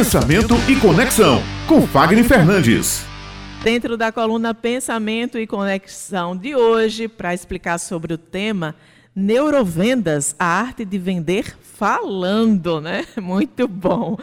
Pensamento 0.00 0.54
e 0.66 0.76
Conexão, 0.76 1.42
com 1.68 1.86
Fagner 1.86 2.24
Fernandes. 2.24 3.04
Dentro 3.62 3.98
da 3.98 4.10
coluna 4.10 4.54
Pensamento 4.54 5.38
e 5.38 5.46
Conexão 5.46 6.34
de 6.34 6.56
hoje, 6.56 7.06
para 7.06 7.34
explicar 7.34 7.76
sobre 7.76 8.14
o 8.14 8.16
tema 8.16 8.74
Neurovendas, 9.14 10.36
a 10.38 10.44
arte 10.44 10.84
de 10.84 10.98
vender 10.98 11.56
falando, 11.80 12.78
né? 12.80 13.06
Muito 13.20 13.66
bom. 13.66 14.16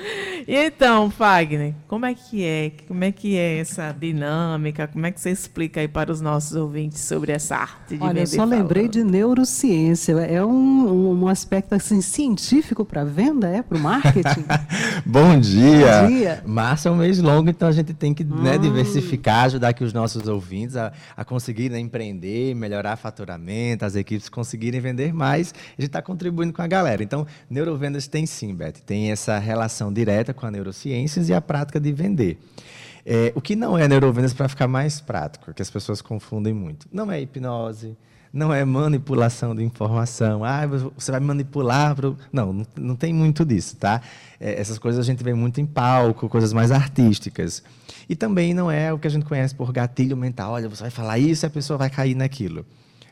E 0.47 0.55
então, 0.55 1.09
Fagner, 1.09 1.73
como 1.88 2.05
é 2.05 2.13
que 2.13 2.43
é? 2.45 2.71
Como 2.88 3.03
é 3.03 3.11
que 3.11 3.35
é 3.35 3.57
essa 3.57 3.91
dinâmica? 3.91 4.88
Como 4.88 5.05
é 5.07 5.11
que 5.11 5.20
você 5.20 5.31
explica 5.31 5.81
aí 5.81 5.88
para 5.88 6.11
os 6.11 6.21
nossos 6.21 6.55
ouvintes 6.55 7.02
sobre 7.02 7.31
essa 7.31 7.55
arte 7.57 7.97
de 7.97 8.03
Olha, 8.03 8.09
vender 8.09 8.21
eu 8.21 8.27
só 8.27 8.38
falando? 8.38 8.59
lembrei 8.59 8.88
de 8.88 9.03
neurociência. 9.03 10.13
É 10.13 10.45
um, 10.45 11.19
um 11.23 11.27
aspecto 11.27 11.73
assim 11.73 11.99
científico 11.99 12.85
para 12.85 13.04
venda, 13.04 13.47
é 13.49 13.61
para 13.63 13.77
o 13.77 13.81
marketing. 13.81 14.45
Bom 15.05 15.39
dia. 15.39 16.01
Bom 16.04 16.07
dia. 16.09 16.43
Março 16.45 16.88
é 16.88 16.91
um 16.91 16.98
mês 16.98 17.20
longo, 17.20 17.49
então 17.49 17.67
a 17.67 17.71
gente 17.71 17.93
tem 17.93 18.13
que 18.13 18.23
né, 18.23 18.55
Hum. 18.55 18.59
diversificar, 18.62 19.45
ajudar 19.45 19.70
aqui 19.70 19.84
os 19.84 19.93
nossos 19.93 20.27
ouvintes 20.27 20.76
a, 20.76 20.93
a 21.15 21.26
conseguirem 21.26 21.84
empreender, 21.84 22.54
melhorar 22.55 22.95
faturamento, 22.98 23.84
as 23.84 23.95
equipes 23.95 24.29
conseguirem 24.29 24.77
vender 24.80 25.13
mais. 25.13 25.54
A 25.54 25.81
gente 25.81 25.90
está 25.90 26.02
contribuindo 26.02 26.54
com 26.54 26.62
a 26.62 26.67
galera. 26.67 27.04
Então, 27.04 27.26
neurovendas 27.49 28.08
tem 28.08 28.26
sim, 28.26 28.54
Beth, 28.55 28.73
tem 28.85 29.12
essa 29.12 29.38
relação 29.38 29.91
direta 29.91 30.34
com 30.34 30.45
a 30.45 30.52
neurociências 30.52 31.30
e 31.30 31.34
a 31.34 31.41
prática 31.41 31.80
de 31.80 31.91
vender. 31.91 32.40
É, 33.05 33.32
o 33.35 33.41
que 33.41 33.55
não 33.55 33.77
é 33.77 33.88
neurovendas 33.88 34.34
para 34.34 34.49
ficar 34.49 34.68
mais 34.68 34.99
prático, 34.99 35.54
que 35.54 35.62
as 35.62 35.70
pessoas 35.70 36.02
confundem 36.02 36.54
muito. 36.54 36.88
Não 36.91 37.09
é 37.09 37.21
hipnose, 37.21 37.95
não 38.34 38.54
é 38.54 38.63
manipulação 38.66 39.55
de 39.55 39.63
informação. 39.63 40.44
Ah, 40.44 40.66
você 40.68 41.12
vai 41.12 41.20
manipular. 41.20 41.96
Pro... 41.96 42.18
Não, 42.32 42.52
não, 42.52 42.66
não 42.76 42.96
tem 42.96 43.13
muito 43.13 43.46
disso, 43.46 43.77
tá? 43.77 44.02
É, 44.40 44.59
essas 44.59 44.77
coisas 44.77 44.99
a 44.99 45.09
gente 45.09 45.23
vê 45.23 45.34
muito 45.34 45.62
em 45.62 45.66
palco, 45.66 46.27
coisas 46.27 46.54
mais 46.54 46.71
artísticas. 46.71 47.63
E 48.09 48.16
também 48.16 48.54
não 48.54 48.70
é 48.70 48.91
o 48.91 48.99
que 48.99 49.07
a 49.07 49.10
gente 49.10 49.26
conhece 49.26 49.55
por 49.55 49.71
gatilho 49.71 50.18
mental. 50.18 50.51
Olha, 50.54 50.70
você 50.70 50.82
vai 50.84 50.91
falar 50.91 51.18
isso 51.18 51.46
e 51.46 51.48
a 51.48 51.49
pessoa 51.49 51.77
vai 51.77 51.90
cair 51.90 52.16
naquilo. 52.16 52.66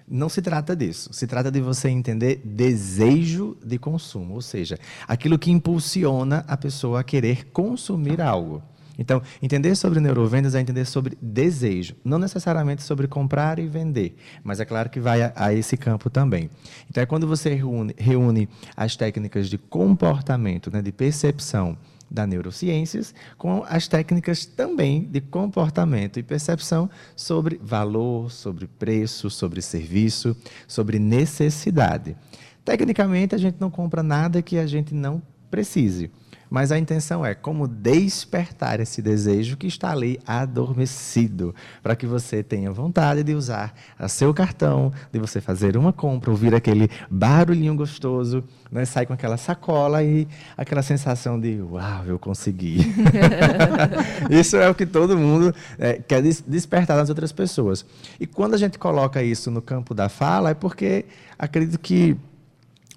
Não 0.08 0.30
se 0.30 0.42
trata 0.42 0.76
disso. 0.76 1.10
Se 1.12 1.26
trata 1.26 1.52
de 1.52 1.60
você 1.60 1.90
entender 1.90 2.42
desejo 2.44 3.58
de 3.66 3.80
consumo, 3.80 4.36
ou 4.36 4.42
seja, 4.42 4.78
aquilo 5.08 5.40
que 5.40 5.50
impulsiona 5.50 6.46
a 6.48 6.56
pessoa 6.56 7.00
a 7.00 7.04
querer 7.04 7.46
consumir 7.52 8.22
algo. 8.22 8.62
Então, 8.98 9.22
entender 9.42 9.76
sobre 9.76 10.00
neurovendas 10.00 10.56
é 10.56 10.62
entender 10.62 10.86
sobre 10.86 11.18
desejo, 11.22 11.96
não 12.04 12.18
necessariamente 12.18 12.82
sobre 12.82 13.08
comprar 13.08 13.60
e 13.60 13.68
vender, 13.68 14.16
mas 14.44 14.60
é 14.60 14.66
claro 14.66 14.90
que 14.90 15.00
vai 15.00 15.22
a, 15.22 15.34
a 15.36 15.54
esse 15.54 15.76
campo 15.76 16.10
também. 16.10 16.50
Então, 16.90 17.04
é 17.04 17.06
quando 17.06 17.28
você 17.28 17.54
reúne, 17.54 17.94
reúne 17.98 18.48
as 18.76 18.96
técnicas 18.96 19.50
de 19.50 19.58
comportamento, 19.58 20.72
né, 20.72 20.82
de 20.82 20.92
percepção 20.92 21.78
da 22.10 22.26
neurociências, 22.26 23.14
com 23.38 23.64
as 23.68 23.88
técnicas 23.88 24.46
também 24.46 25.04
de 25.04 25.22
comportamento 25.22 26.20
e 26.20 26.24
percepção 26.24 26.90
sobre 27.16 27.60
valor, 27.62 28.32
sobre 28.32 28.68
preço, 28.68 29.30
sobre 29.30 29.62
serviço, 29.62 30.36
sobre 30.68 31.00
necessidade. 31.00 32.16
Tecnicamente, 32.64 33.36
a 33.36 33.38
gente 33.38 33.58
não 33.60 33.70
compra 33.70 34.02
nada 34.02 34.42
que 34.42 34.58
a 34.58 34.66
gente 34.66 34.94
não 34.94 35.22
precise. 35.50 36.12
Mas 36.50 36.72
a 36.72 36.78
intenção 36.78 37.26
é 37.26 37.34
como 37.34 37.68
despertar 37.68 38.80
esse 38.80 39.02
desejo 39.02 39.58
que 39.58 39.68
está 39.68 39.92
ali 39.92 40.20
adormecido, 40.26 41.54
para 41.82 41.96
que 41.96 42.06
você 42.06 42.44
tenha 42.44 42.72
vontade 42.72 43.24
de 43.24 43.34
usar 43.34 43.74
o 44.00 44.08
seu 44.08 44.34
cartão, 44.34 44.92
de 45.12 45.20
você 45.20 45.42
fazer 45.42 45.76
uma 45.76 45.92
compra, 45.92 46.30
ouvir 46.30 46.54
aquele 46.54 46.90
barulhinho 47.10 47.76
gostoso, 47.76 48.44
né? 48.72 48.86
sai 48.86 49.06
com 49.06 49.14
aquela 49.14 49.38
sacola 49.38 50.04
e 50.04 50.28
aquela 50.56 50.82
sensação 50.82 51.40
de 51.40 51.62
uau, 51.62 52.06
eu 52.06 52.20
consegui. 52.20 52.78
isso 54.30 54.58
é 54.58 54.70
o 54.70 54.76
que 54.76 54.86
todo 54.86 55.18
mundo 55.18 55.54
é, 55.78 55.94
quer 55.94 56.22
des 56.22 56.44
despertar 56.46 56.98
nas 56.98 57.10
outras 57.10 57.32
pessoas. 57.32 57.86
E 58.20 58.28
quando 58.28 58.54
a 58.54 58.58
gente 58.58 58.78
coloca 58.78 59.22
isso 59.24 59.50
no 59.50 59.62
campo 59.62 59.94
da 59.94 60.10
fala, 60.10 60.52
é 60.52 60.54
porque 60.54 61.06
acredito 61.38 61.80
que 61.80 62.18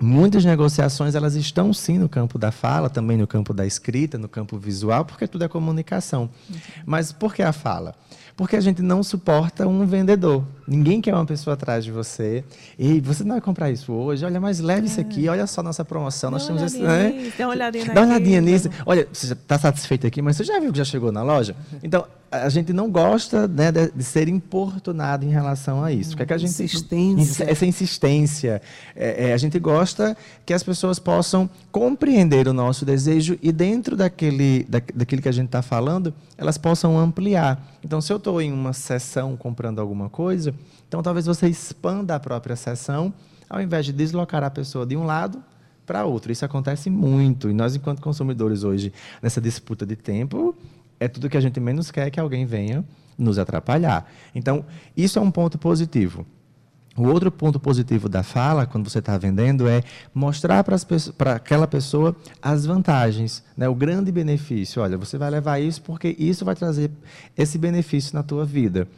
Muitas 0.01 0.45
negociações 0.45 1.15
elas 1.17 1.35
estão 1.35 1.73
sim 1.73 1.99
no 1.99 2.09
campo 2.09 2.39
da 2.39 2.53
fala, 2.53 2.89
também 2.89 3.17
no 3.17 3.27
campo 3.27 3.53
da 3.53 3.67
escrita, 3.67 4.17
no 4.17 4.29
campo 4.29 4.57
visual, 4.57 5.05
porque 5.05 5.27
tudo 5.27 5.45
é 5.45 5.49
comunicação. 5.49 6.31
Mas 6.87 7.11
por 7.13 7.35
que 7.35 7.43
a 7.43 7.53
fala? 7.53 7.95
Porque 8.37 8.55
a 8.55 8.61
gente 8.61 8.81
não 8.81 9.03
suporta 9.03 9.67
um 9.67 9.85
vendedor. 9.85 10.45
Ninguém 10.69 11.01
quer 11.01 11.15
uma 11.15 11.25
pessoa 11.25 11.55
atrás 11.55 11.83
de 11.85 11.91
você. 11.91 12.45
Ei, 12.79 13.01
você 13.01 13.25
não 13.25 13.33
vai 13.33 13.41
comprar 13.41 13.71
isso 13.71 13.91
hoje? 13.93 14.25
Olha, 14.25 14.39
mas 14.39 14.61
leve 14.61 14.87
isso 14.87 15.01
aqui. 15.01 15.27
Olha 15.29 15.47
só 15.47 15.63
nossa 15.63 15.83
promoção. 15.85 16.31
Nós 16.31 16.47
Dá 16.47 16.53
uma 16.53 16.59
temos 16.59 16.75
esse. 16.75 16.83
né? 16.83 17.11
nisso, 17.11 17.39
dá 17.39 17.45
uma 17.47 17.55
olhadinha 17.55 17.85
Dá 17.87 18.01
uma 18.03 18.09
olhadinha 18.09 18.41
nisso. 18.43 18.69
Olha, 18.85 19.09
você 19.11 19.33
está 19.33 19.59
satisfeito 19.59 20.07
aqui, 20.07 20.21
mas 20.21 20.37
você 20.37 20.45
já 20.45 20.61
viu 20.61 20.71
que 20.71 20.79
já 20.79 20.85
chegou 20.85 21.11
na 21.11 21.23
loja? 21.23 21.57
Então, 21.83 22.05
a 22.31 22.51
gente 22.51 22.75
não 22.75 22.91
gosta 22.91 23.49
né, 23.49 23.73
de, 23.73 23.91
de 23.91 24.05
ser 24.05 24.29
importunado 24.29 25.25
em 25.25 25.31
relação 25.31 25.83
a 25.83 25.91
isso. 25.91 26.13
O 26.13 26.17
que 26.17 26.23
é 26.25 26.27
que 26.27 26.35
a 26.35 26.39
gente 26.39 26.51
Insistência. 26.51 27.51
essa 27.51 27.65
insistência. 27.65 28.61
É, 28.95 29.31
é, 29.31 29.33
a 29.33 29.37
gente 29.39 29.59
gosta 29.59 30.15
que 30.45 30.53
as 30.53 30.63
pessoas 30.63 30.99
possam 30.99 31.49
compreender 31.73 32.47
o 32.47 32.53
nosso 32.53 32.85
desejo 32.85 33.39
e 33.43 33.51
dentro 33.51 33.97
daquele, 33.97 34.65
da, 34.69 34.83
daquilo 34.95 35.23
que 35.23 35.29
a 35.29 35.33
gente 35.33 35.47
está 35.47 35.63
falando, 35.63 36.13
elas 36.37 36.59
possam 36.59 36.99
ampliar. 36.99 37.67
Então, 37.83 38.01
se 38.01 38.13
eu 38.13 38.19
estou 38.19 38.43
em 38.43 38.53
uma 38.53 38.75
sessão 38.75 39.37
comprando 39.37 39.79
alguma 39.81 40.11
coisa, 40.11 40.55
então 40.87 41.03
talvez 41.03 41.27
você 41.27 41.49
expanda 41.49 42.15
a 42.15 42.21
própria 42.21 42.57
sessão, 42.57 43.13
ao 43.49 43.61
invés 43.61 43.87
de 43.87 43.93
deslocar 43.93 44.43
a 44.43 44.51
pessoa 44.51 44.87
de 44.87 44.97
um 44.97 45.05
lado 45.05 45.43
para 45.87 46.05
outro. 46.05 46.31
Isso 46.31 46.45
acontece 46.45 46.91
muito. 46.91 47.49
E 47.51 47.55
nós, 47.55 47.75
enquanto 47.75 48.03
consumidores 48.03 48.63
hoje, 48.63 48.93
nessa 49.23 49.41
disputa 49.41 49.87
de 49.87 49.97
tempo, 49.97 50.55
é 51.01 51.09
tudo 51.09 51.29
que 51.29 51.37
a 51.37 51.41
gente 51.41 51.59
menos 51.59 51.91
quer 51.91 52.11
que 52.11 52.21
alguém 52.21 52.45
venha 52.45 52.85
nos 53.17 53.39
atrapalhar. 53.39 54.11
Então, 54.35 54.65
isso 54.97 55.19
é 55.19 55.23
um 55.23 55.31
ponto 55.31 55.59
positivo. 55.59 56.27
O 56.99 57.07
outro 57.07 57.31
ponto 57.31 57.61
positivo 57.61 58.09
da 58.09 58.25
fala, 58.25 58.67
quando 58.67 58.91
você 58.91 58.99
está 58.99 59.17
vendendo, 59.17 59.69
é 59.69 59.85
mostrar 60.13 60.65
para 60.65 61.35
aquela 61.35 61.67
pessoa 61.67 62.15
as 62.43 62.67
vantagens, 62.67 63.43
né? 63.57 63.69
o 63.69 63.75
grande 63.75 64.11
benefício. 64.11 64.83
Olha, 64.83 64.99
você 64.99 65.17
vai 65.17 65.31
levar 65.31 65.61
isso 65.61 65.81
porque 65.83 66.17
isso 66.19 66.45
vai 66.45 66.57
trazer 66.57 66.91
esse 67.37 67.57
benefício 67.57 68.17
na 68.17 68.25
tua 68.25 68.45
vida. 68.45 68.89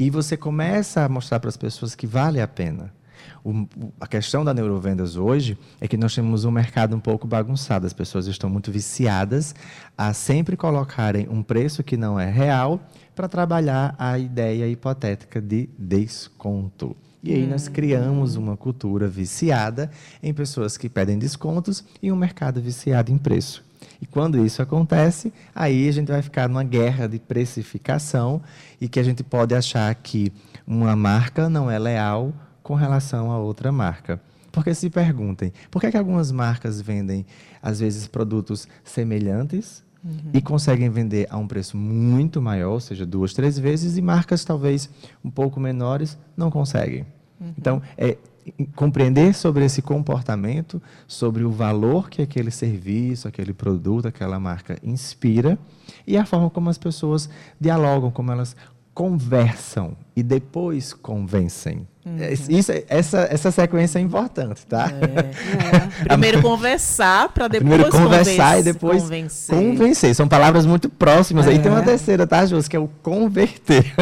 E 0.00 0.08
você 0.08 0.34
começa 0.34 1.04
a 1.04 1.08
mostrar 1.10 1.38
para 1.40 1.50
as 1.50 1.58
pessoas 1.58 1.94
que 1.94 2.06
vale 2.06 2.40
a 2.40 2.48
pena. 2.48 2.90
O, 3.44 3.68
a 4.00 4.06
questão 4.06 4.42
da 4.42 4.54
neurovendas 4.54 5.14
hoje 5.14 5.58
é 5.78 5.86
que 5.86 5.98
nós 5.98 6.14
temos 6.14 6.46
um 6.46 6.50
mercado 6.50 6.96
um 6.96 6.98
pouco 6.98 7.28
bagunçado. 7.28 7.86
As 7.86 7.92
pessoas 7.92 8.26
estão 8.26 8.48
muito 8.48 8.72
viciadas 8.72 9.54
a 9.98 10.14
sempre 10.14 10.56
colocarem 10.56 11.28
um 11.28 11.42
preço 11.42 11.82
que 11.82 11.98
não 11.98 12.18
é 12.18 12.30
real 12.30 12.80
para 13.14 13.28
trabalhar 13.28 13.94
a 13.98 14.18
ideia 14.18 14.66
hipotética 14.66 15.38
de 15.38 15.68
desconto. 15.78 16.96
E 17.22 17.34
aí 17.34 17.46
nós 17.46 17.68
criamos 17.68 18.36
uma 18.36 18.56
cultura 18.56 19.06
viciada 19.06 19.90
em 20.22 20.32
pessoas 20.32 20.78
que 20.78 20.88
pedem 20.88 21.18
descontos 21.18 21.84
e 22.02 22.10
um 22.10 22.16
mercado 22.16 22.58
viciado 22.58 23.12
em 23.12 23.18
preço. 23.18 23.62
E 24.00 24.06
quando 24.06 24.44
isso 24.44 24.62
acontece, 24.62 25.32
aí 25.54 25.88
a 25.88 25.92
gente 25.92 26.08
vai 26.08 26.22
ficar 26.22 26.48
numa 26.48 26.64
guerra 26.64 27.06
de 27.06 27.18
precificação 27.18 28.40
e 28.80 28.88
que 28.88 28.98
a 28.98 29.02
gente 29.02 29.22
pode 29.22 29.54
achar 29.54 29.94
que 29.94 30.32
uma 30.66 30.96
marca 30.96 31.48
não 31.48 31.70
é 31.70 31.78
leal 31.78 32.32
com 32.62 32.74
relação 32.74 33.30
a 33.30 33.38
outra 33.38 33.70
marca. 33.70 34.20
Porque 34.50 34.74
se 34.74 34.90
perguntem, 34.90 35.52
por 35.70 35.80
que, 35.80 35.86
é 35.86 35.90
que 35.90 35.96
algumas 35.96 36.32
marcas 36.32 36.80
vendem, 36.80 37.24
às 37.62 37.78
vezes, 37.80 38.06
produtos 38.06 38.66
semelhantes 38.82 39.84
uhum. 40.04 40.30
e 40.32 40.40
conseguem 40.40 40.88
vender 40.90 41.26
a 41.30 41.36
um 41.36 41.46
preço 41.46 41.76
muito 41.76 42.42
maior, 42.42 42.72
ou 42.72 42.80
seja, 42.80 43.06
duas, 43.06 43.32
três 43.32 43.58
vezes, 43.58 43.96
e 43.96 44.02
marcas 44.02 44.44
talvez 44.44 44.90
um 45.24 45.30
pouco 45.30 45.60
menores 45.60 46.18
não 46.36 46.50
conseguem? 46.50 47.06
Uhum. 47.40 47.54
Então, 47.56 47.82
é 47.96 48.16
compreender 48.74 49.34
sobre 49.34 49.64
esse 49.64 49.82
comportamento, 49.82 50.80
sobre 51.06 51.44
o 51.44 51.50
valor 51.50 52.08
que 52.08 52.22
aquele 52.22 52.50
serviço, 52.50 53.28
aquele 53.28 53.52
produto, 53.52 54.08
aquela 54.08 54.38
marca 54.40 54.76
inspira 54.82 55.58
e 56.06 56.16
a 56.16 56.24
forma 56.24 56.50
como 56.50 56.70
as 56.70 56.78
pessoas 56.78 57.28
dialogam, 57.60 58.10
como 58.10 58.32
elas 58.32 58.56
conversam 58.94 59.96
e 60.14 60.22
depois 60.22 60.92
convencem. 60.92 61.86
Uhum. 62.04 62.16
Isso, 62.48 62.72
essa, 62.88 63.28
essa 63.30 63.50
sequência 63.50 63.98
é 63.98 64.02
importante, 64.02 64.66
tá? 64.66 64.90
É. 64.90 65.76
É. 65.76 66.04
Primeiro 66.08 66.42
conversar 66.42 67.28
para 67.28 67.46
depois 67.46 67.68
Primeiro 67.68 67.90
conversar 67.90 68.54
convencer, 68.54 68.58
e 68.58 68.62
depois 68.62 69.02
convencer. 69.02 69.54
convencer. 69.54 70.14
São 70.14 70.26
palavras 70.26 70.64
muito 70.64 70.88
próximas. 70.88 71.46
É. 71.46 71.50
Aí 71.50 71.58
tem 71.58 71.70
uma 71.70 71.82
terceira, 71.82 72.26
tá, 72.26 72.44
Jus? 72.44 72.68
Que 72.68 72.76
é 72.76 72.80
o 72.80 72.88
converter. 73.02 73.92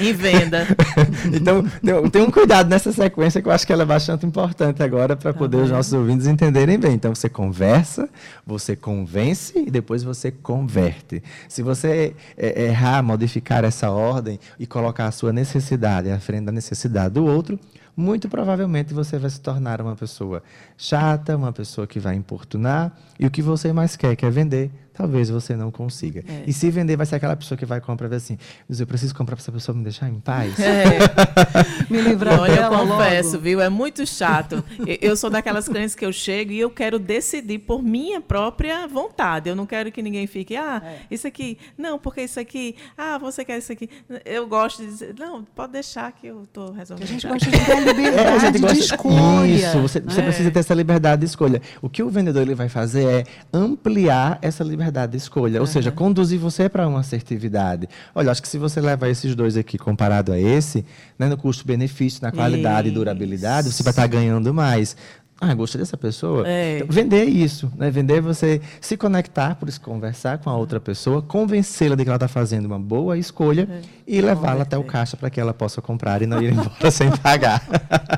em 0.00 0.12
venda. 0.12 0.66
então, 1.32 1.62
tem 2.08 2.22
um 2.22 2.30
cuidado 2.30 2.68
nessa 2.68 2.92
sequência 2.92 3.40
que 3.40 3.48
eu 3.48 3.52
acho 3.52 3.66
que 3.66 3.72
ela 3.72 3.82
é 3.82 3.86
bastante 3.86 4.24
importante 4.24 4.82
agora 4.82 5.16
para 5.16 5.32
poder 5.32 5.58
tá 5.58 5.62
os 5.64 5.70
nossos 5.70 5.92
ouvintes 5.92 6.26
entenderem 6.26 6.78
bem. 6.78 6.94
Então, 6.94 7.14
você 7.14 7.28
conversa, 7.28 8.08
você 8.46 8.74
convence 8.74 9.58
e 9.58 9.70
depois 9.70 10.02
você 10.02 10.30
converte. 10.30 11.22
Se 11.48 11.62
você 11.62 12.14
errar, 12.36 13.02
modificar 13.02 13.64
essa 13.64 13.90
ordem 13.90 14.38
e 14.58 14.66
colocar 14.66 15.06
a 15.06 15.12
sua 15.12 15.32
necessidade 15.32 16.10
à 16.10 16.18
frente 16.18 16.44
da 16.46 16.52
necessidade 16.52 17.14
do 17.14 17.24
outro, 17.24 17.58
muito 17.96 18.28
provavelmente 18.28 18.94
você 18.94 19.18
vai 19.18 19.30
se 19.30 19.40
tornar 19.40 19.80
uma 19.80 19.94
pessoa 19.94 20.42
chata, 20.76 21.36
uma 21.36 21.52
pessoa 21.52 21.86
que 21.86 22.00
vai 22.00 22.14
importunar, 22.14 22.96
e 23.18 23.26
o 23.26 23.30
que 23.30 23.42
você 23.42 23.72
mais 23.72 23.96
quer, 23.96 24.16
que 24.16 24.24
é 24.24 24.30
vender, 24.30 24.70
talvez 25.00 25.30
você 25.30 25.56
não 25.56 25.70
consiga. 25.70 26.22
É. 26.28 26.44
E 26.46 26.52
se 26.52 26.70
vender, 26.70 26.96
vai 26.96 27.06
ser 27.06 27.16
aquela 27.16 27.34
pessoa 27.36 27.56
que 27.56 27.64
vai 27.64 27.80
comprar 27.80 28.06
e 28.06 28.10
vai 28.10 28.18
assim, 28.18 28.36
mas 28.68 28.80
eu 28.80 28.86
preciso 28.86 29.14
comprar 29.14 29.36
para 29.36 29.42
essa 29.42 29.52
pessoa 29.52 29.76
me 29.76 29.82
deixar 29.82 30.08
em 30.08 30.20
paz. 30.20 30.58
É. 30.60 30.98
Me 31.90 32.00
livrar 32.00 32.38
Olha, 32.40 32.52
eu 32.52 32.70
confesso, 32.70 33.30
logo. 33.32 33.42
viu? 33.42 33.60
É 33.60 33.68
muito 33.68 34.06
chato. 34.06 34.62
Eu- 35.00 35.16
sou 35.16 35.28
daquelas 35.28 35.68
clientes 35.68 35.94
que 35.94 36.04
eu 36.06 36.12
chego 36.12 36.52
e 36.52 36.60
eu 36.60 36.70
quero 36.70 36.98
decidir 36.98 37.58
por 37.58 37.82
minha 37.82 38.20
própria 38.20 38.86
vontade. 38.86 39.48
Eu 39.50 39.56
não 39.56 39.66
quero 39.66 39.90
que 39.90 40.00
ninguém 40.00 40.26
fique, 40.26 40.54
ah, 40.56 40.80
É. 40.84 40.98
isso 41.10 41.26
aqui, 41.26 41.58
não, 41.76 41.98
porque 41.98 42.22
isso 42.22 42.38
aqui, 42.38 42.76
ah, 42.96 43.18
você 43.18 43.44
quer 43.44 43.58
isso 43.58 43.72
aqui. 43.72 43.88
Eu 44.24 44.46
gosto 44.46 44.82
de 44.82 44.88
dizer, 44.88 45.14
não, 45.18 45.42
pode 45.44 45.72
deixar 45.72 46.10
que 46.12 46.26
eu 46.28 46.42
estou 46.44 46.72
resolvendo. 46.72 47.04
A 47.04 47.08
gente 47.08 47.26
gosta 47.26 47.50
de 47.50 47.58
ter 47.58 47.72
a 47.72 47.74
É, 47.80 47.82
a 47.88 47.92
liberdade 47.92 48.40
gente 48.40 48.52
de 48.52 48.58
gosta- 48.60 48.78
escolha. 48.94 49.46
Isso, 49.46 49.78
você, 49.80 50.00
você 50.00 50.20
É. 50.20 50.24
precisa 50.24 50.50
ter 50.50 50.58
essa 50.60 50.74
liberdade 50.74 51.20
de 51.20 51.26
escolha. 51.26 51.60
O 51.82 51.88
que 51.88 52.02
o 52.02 52.08
vendedor 52.08 52.42
ele 52.42 52.54
vai 52.54 52.68
fazer 52.68 53.04
é 53.06 53.24
ampliar 53.52 54.38
essa 54.42 54.62
liberdade 54.62 54.89
de 54.90 55.16
escolha, 55.16 55.60
ou 55.60 55.66
seja, 55.66 55.90
conduzir 55.90 56.38
você 56.38 56.68
para 56.68 56.86
uma 56.86 57.00
assertividade. 57.00 57.88
Olha, 58.14 58.30
acho 58.30 58.42
que 58.42 58.48
se 58.48 58.58
você 58.58 58.80
levar 58.80 59.08
esses 59.08 59.34
dois 59.34 59.56
aqui 59.56 59.78
comparado 59.78 60.32
a 60.32 60.38
esse, 60.38 60.84
né, 61.18 61.28
no 61.28 61.36
custo-benefício, 61.36 62.22
na 62.22 62.32
qualidade 62.32 62.88
e 62.88 62.90
Isso. 62.90 62.98
durabilidade, 62.98 63.72
você 63.72 63.82
vai 63.82 63.92
estar 63.92 64.06
ganhando 64.06 64.52
mais. 64.52 64.96
Ah, 65.40 65.54
gostei 65.54 65.80
dessa 65.80 65.96
pessoa. 65.96 66.46
É. 66.46 66.76
Então, 66.80 66.88
vender 66.90 67.20
é 67.20 67.24
isso, 67.24 67.72
né? 67.76 67.90
Vender 67.90 68.18
é 68.18 68.20
você 68.20 68.60
se 68.80 68.94
conectar, 68.96 69.54
por 69.54 69.68
isso 69.70 69.80
conversar 69.80 70.36
com 70.38 70.50
a 70.50 70.56
outra 70.56 70.78
pessoa, 70.78 71.22
convencê-la 71.22 71.96
de 71.96 72.02
que 72.04 72.10
ela 72.10 72.16
está 72.16 72.28
fazendo 72.28 72.66
uma 72.66 72.78
boa 72.78 73.16
escolha 73.16 73.66
É. 73.70 73.80
e 74.06 74.20
levá-la 74.20 74.62
até 74.64 74.76
o 74.76 74.84
caixa 74.84 75.16
para 75.16 75.30
que 75.30 75.40
ela 75.40 75.54
possa 75.54 75.80
comprar 75.80 76.20
e 76.20 76.26
não 76.26 76.42
ir 76.42 76.52
embora 76.52 76.90
sem 76.92 77.10
pagar. 77.16 77.62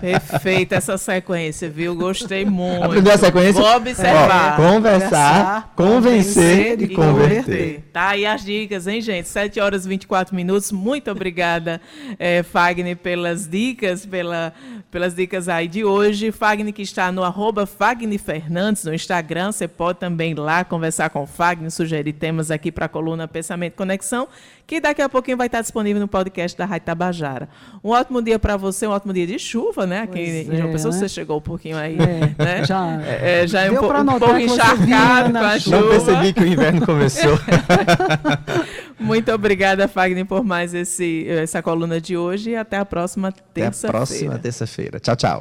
Perfeita 0.01 0.75
essa 0.75 0.99
sequência, 0.99 1.71
viu? 1.71 1.95
Gostei 1.95 2.45
muito. 2.45 3.09
A 3.09 3.17
sequência? 3.19 3.63
Vou 3.63 3.77
observar. 3.77 4.59
Ó, 4.59 4.73
conversar, 4.73 5.73
convencer 5.77 6.83
e 6.83 6.89
converter. 6.89 7.85
Tá 7.93 8.09
aí 8.09 8.27
as 8.27 8.45
dicas, 8.45 8.89
hein, 8.89 9.01
gente? 9.01 9.29
7 9.29 9.61
horas 9.61 9.87
e 9.87 9.89
24 9.89 10.35
minutos. 10.35 10.73
Muito 10.73 11.09
obrigada, 11.11 11.81
eh, 12.19 12.43
Fagner, 12.43 12.97
pelas 12.97 13.47
dicas, 13.47 14.05
pela, 14.05 14.53
pelas 14.91 15.15
dicas 15.15 15.49
aí 15.49 15.69
de 15.69 15.85
hoje. 15.85 16.33
Fagner 16.33 16.73
que 16.73 16.83
está 16.83 17.12
no 17.13 17.23
arroba 17.23 17.67
Fagner 17.67 18.19
Fernandes 18.19 18.85
no 18.85 18.93
Instagram. 18.95 19.53
Você 19.53 19.69
pode 19.69 19.99
também 19.99 20.33
ir 20.33 20.39
lá 20.39 20.65
conversar 20.65 21.11
com 21.11 21.23
o 21.23 21.27
Fagner, 21.27 21.71
sugerir 21.71 22.13
temas 22.15 22.51
aqui 22.51 22.73
para 22.73 22.87
a 22.87 22.89
coluna 22.89 23.29
Pensamento 23.29 23.75
e 23.75 23.77
Conexão, 23.77 24.27
que 24.67 24.81
daqui 24.81 25.03
a 25.03 25.09
pouquinho 25.09 25.37
vai 25.37 25.47
estar 25.47 25.61
disponível 25.61 26.01
no 26.01 26.09
podcast 26.09 26.57
da 26.57 26.65
Rádio 26.65 26.87
Tabajara. 26.87 27.49
Um 27.85 27.91
ótimo 27.91 28.23
dia 28.23 28.39
para 28.39 28.57
você, 28.57 28.87
um 28.87 28.91
ótimo 28.91 29.13
dia 29.13 29.27
de 29.27 29.39
chuva, 29.39 29.87
né? 29.87 30.01
Aqui 30.01 30.13
Pois 30.13 30.49
em 30.49 30.57
João 30.57 30.69
é, 30.69 30.73
Pessoa, 30.73 30.93
né? 30.95 30.99
você 31.01 31.09
chegou 31.09 31.39
um 31.39 31.43
pouquinho 31.43 31.77
aí, 31.77 31.97
É, 31.99 32.43
né? 32.45 32.65
já- 32.67 33.01
É, 33.03 33.47
já 33.47 33.61
é 33.63 33.71
um, 33.71 33.75
um 33.75 33.79
pouco 33.79 34.05
você 34.25 34.43
encharcado 34.43 35.33
com 35.33 35.39
a 35.39 35.59
chuva. 35.59 35.81
Não 35.81 35.89
percebi 35.91 36.33
que 36.33 36.41
o 36.41 36.47
inverno 36.47 36.87
começou. 36.87 37.39
Muito 38.99 39.33
obrigada, 39.33 39.89
Fagner, 39.89 40.25
por 40.25 40.45
mais 40.45 40.73
esse, 40.75 41.27
essa 41.29 41.61
coluna 41.61 42.01
de 42.01 42.17
hoje 42.17 42.51
e 42.51 42.57
até 42.57 42.79
a 42.79 42.85
próxima 42.85 43.29
Até 43.29 43.41
a 43.43 43.65
terça-feira. 43.65 43.93
próxima 43.93 44.39
terça-feira. 44.39 45.01
Tchau, 45.01 45.17
tchau. 45.17 45.41